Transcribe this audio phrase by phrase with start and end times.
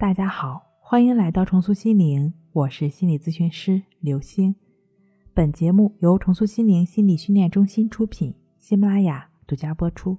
[0.00, 4.56] 大家好，欢迎来到重塑心灵，我是心理咨询师刘星。
[5.34, 10.16] 本节目由重塑心灵心理训练中心出品，喜马拉雅独家播出。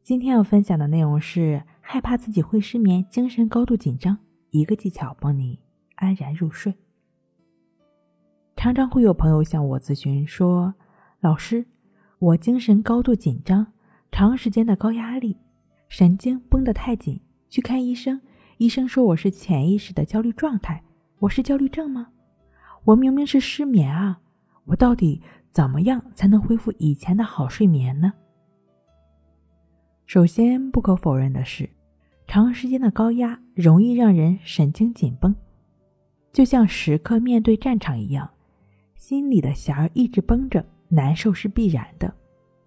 [0.00, 4.16] 今天要分享的内容是：害怕自己会失眠，精神高度紧张，
[4.50, 5.58] 一个技巧帮你
[5.96, 6.72] 安然入睡。
[8.56, 10.72] 常常会有朋友向我咨询说
[11.18, 11.66] ：“老师，
[12.20, 13.72] 我精神高度紧张，
[14.12, 15.36] 长时间的高压力，
[15.88, 18.20] 神经绷得太紧，去看医生。”
[18.62, 20.80] 医生说我是潜意识的焦虑状态，
[21.18, 22.06] 我是焦虑症吗？
[22.84, 24.20] 我明明是失眠啊！
[24.66, 25.20] 我到底
[25.50, 28.12] 怎么样才能恢复以前的好睡眠呢？
[30.06, 31.68] 首先，不可否认的是，
[32.28, 35.34] 长时间的高压容易让人神经紧绷，
[36.32, 38.30] 就像时刻面对战场一样，
[38.94, 42.14] 心里的弦儿一直绷着，难受是必然的。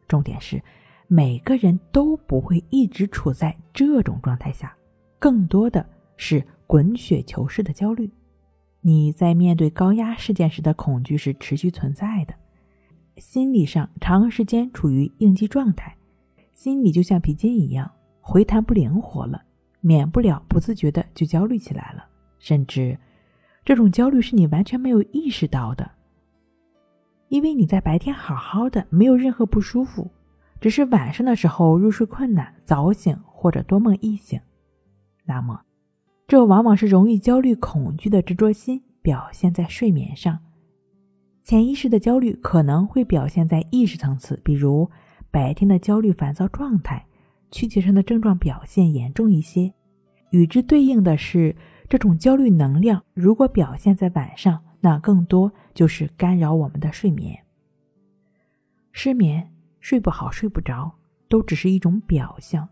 [0.09, 0.61] 重点是，
[1.07, 4.75] 每个人都不会一直处在这种状态下。
[5.19, 5.85] 更多的
[6.17, 8.09] 是滚雪球式的焦虑，
[8.81, 12.33] 你在面对高压事件时的恐惧是持续存在的，
[13.17, 15.95] 心理上长时间处于应激状态，
[16.53, 17.89] 心里就像皮筋一样
[18.21, 19.41] 回弹不灵活了，
[19.81, 22.05] 免不了不自觉的就焦虑起来了，
[22.39, 22.97] 甚至
[23.63, 25.89] 这种焦虑是你完全没有意识到的，
[27.29, 30.09] 因为你在白天好好的，没有任何不舒服，
[30.59, 34.39] 只是晚上的时候入睡困难、早醒或者多梦易醒。
[35.25, 35.61] 那么，
[36.27, 40.39] 这往往是容易焦虑、恐惧的执着心表现在睡眠上。
[41.43, 44.89] 潜意识的焦虑可能会表现在意识层次，比如
[45.29, 47.05] 白天的焦虑、烦躁状态，
[47.51, 49.71] 躯体上的症状表现严重一些。
[50.31, 51.55] 与之对应的是，
[51.87, 57.37] 这种焦虑能量如果表现在晚上，那更多就是干扰我们的睡眠。
[58.91, 60.91] 失眠、睡不好、睡不着，
[61.29, 62.67] 都只是一种表象，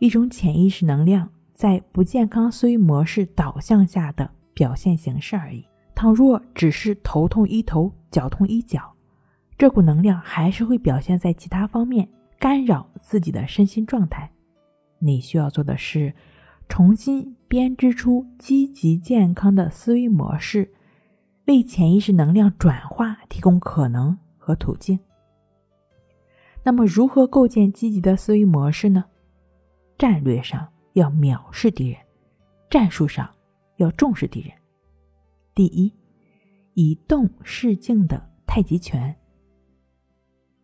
[0.00, 1.30] 一种潜意识能量。
[1.58, 5.66] 在不健康思维模式导向下的表现形式而已。
[5.92, 8.94] 倘若只是头痛医头，脚痛医脚，
[9.58, 12.08] 这股能量还是会表现在其他方面，
[12.38, 14.30] 干扰自己的身心状态。
[15.00, 16.14] 你需要做的是，
[16.68, 20.72] 重新编织出积极健康的思维模式，
[21.46, 24.96] 为潜意识能量转化提供可能和途径。
[26.62, 29.06] 那么，如何构建积极的思维模式呢？
[29.98, 30.68] 战略上。
[30.98, 31.98] 要藐视敌人，
[32.68, 33.28] 战术上
[33.76, 34.50] 要重视敌人。
[35.54, 35.92] 第一，
[36.74, 39.14] 以动示静的太极拳。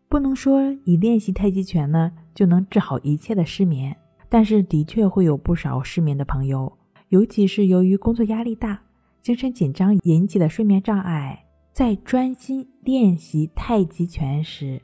[0.08, 3.96] 不能说以练习太极拳呢就能治好一切的失眠，
[4.28, 6.76] 但是的确会有不少失眠的朋友，
[7.08, 8.82] 尤其是由于工作压力大、
[9.22, 14.80] 精神紧张引起的睡眠障碍，在专心练习太极拳时，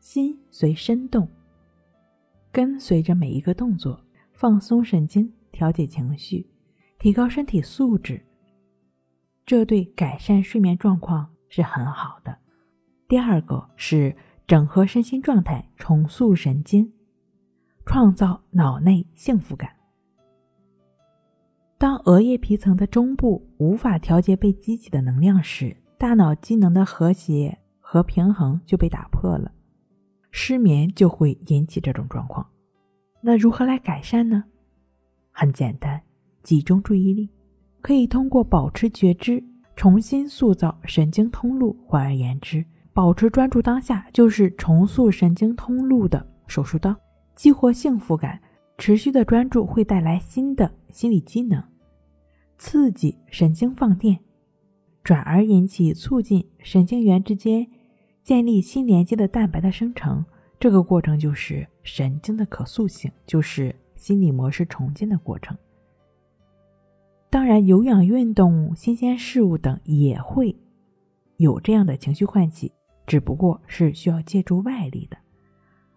[0.00, 1.28] 心随身动，
[2.52, 4.00] 跟随着每一个动作。
[4.38, 6.46] 放松神经，调节情绪，
[6.96, 8.24] 提高身体素质，
[9.44, 12.38] 这对改善睡眠状况是很好的。
[13.08, 14.16] 第二个是
[14.46, 16.92] 整合身心状态，重塑神经，
[17.84, 19.74] 创造脑内幸福感。
[21.76, 29.50] 当额叶皮层的中部无法调节被激起的能量时，大脑机能的和谐和平衡就被打破了，
[30.30, 32.48] 失眠就会引起这种状况。
[33.20, 34.44] 那如何来改善呢？
[35.30, 36.00] 很简单，
[36.42, 37.28] 集中注意力，
[37.80, 39.42] 可以通过保持觉知，
[39.76, 41.76] 重新塑造神经通路。
[41.86, 46.94] 换而言之，保持专注当下，就是重塑神经通路的手术刀。
[47.34, 48.40] 激活幸福感，
[48.78, 51.62] 持续的专注会带来新的心理机能，
[52.56, 54.18] 刺激神经放电，
[55.04, 57.66] 转而引起促进神经元之间
[58.24, 60.24] 建立新连接的蛋白的生成。
[60.60, 65.56] 这个过程就是神经的可塑性，就是心理模式重建的过程。
[67.30, 70.56] 当然，有氧运动、新鲜事物等也会
[71.36, 72.72] 有这样的情绪唤起，
[73.06, 75.16] 只不过是需要借助外力的。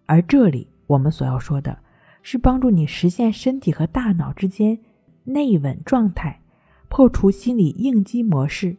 [0.06, 1.78] 而这里我们所要说的
[2.22, 4.78] 是帮助你实现身体和大脑之间
[5.24, 6.40] 内稳状态，
[6.88, 8.76] 破除心理应激模式，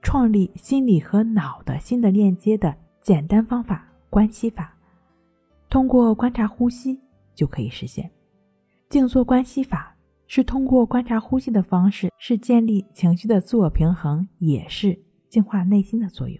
[0.00, 4.75] 创立心理和脑的新的链接的简单方法——关系法。
[5.68, 7.00] 通过观察呼吸
[7.34, 8.10] 就可以实现。
[8.88, 9.96] 静坐观息法
[10.26, 14.98] 是通过观察呼吸的方式，是建立情绪的自我平衡，也是
[15.28, 16.38] 净化内心的作用。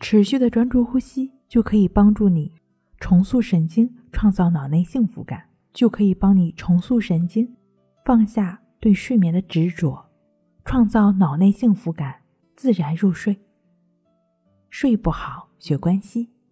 [0.00, 2.52] 持续的专注呼吸就可以帮助你
[2.98, 5.42] 重塑神经，创造脑内幸福感，
[5.72, 7.48] 就可以帮你重塑神经，
[8.04, 10.04] 放下对睡眠的执着，
[10.64, 12.16] 创造脑内幸福感，
[12.56, 13.36] 自然入睡。
[14.70, 16.28] 睡不好学关息。